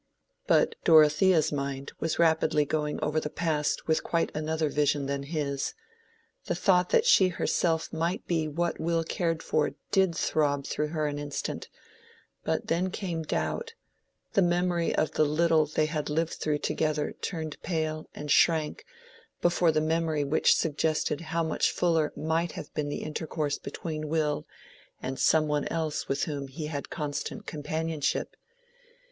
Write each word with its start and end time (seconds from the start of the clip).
But 0.47 0.73
Dorothea's 0.83 1.51
mind 1.51 1.91
was 1.99 2.17
rapidly 2.17 2.65
going 2.65 2.99
over 3.03 3.19
the 3.19 3.29
past 3.29 3.87
with 3.87 4.01
quite 4.03 4.31
another 4.35 4.67
vision 4.67 5.05
than 5.05 5.21
his. 5.21 5.75
The 6.45 6.55
thought 6.55 6.89
that 6.89 7.05
she 7.05 7.27
herself 7.27 7.93
might 7.93 8.25
be 8.25 8.47
what 8.47 8.79
Will 8.79 8.95
most 9.01 9.09
cared 9.09 9.43
for 9.43 9.75
did 9.91 10.15
throb 10.15 10.65
through 10.65 10.87
her 10.87 11.05
an 11.05 11.19
instant, 11.19 11.69
but 12.43 12.65
then 12.65 12.89
came 12.89 13.21
doubt: 13.21 13.75
the 14.33 14.41
memory 14.41 14.95
of 14.95 15.11
the 15.11 15.23
little 15.23 15.67
they 15.67 15.85
had 15.85 16.09
lived 16.09 16.33
through 16.33 16.57
together 16.57 17.11
turned 17.21 17.61
pale 17.61 18.09
and 18.15 18.31
shrank 18.31 18.83
before 19.39 19.71
the 19.71 19.81
memory 19.81 20.23
which 20.23 20.55
suggested 20.55 21.21
how 21.21 21.43
much 21.43 21.69
fuller 21.69 22.11
might 22.15 22.53
have 22.53 22.73
been 22.73 22.89
the 22.89 23.03
intercourse 23.03 23.59
between 23.59 24.09
Will 24.09 24.47
and 24.99 25.19
some 25.19 25.47
one 25.47 25.67
else 25.67 26.07
with 26.07 26.23
whom 26.23 26.47
he 26.47 26.65
had 26.65 26.73
had 26.75 26.89
constant 26.89 27.45
companionship. 27.45 28.35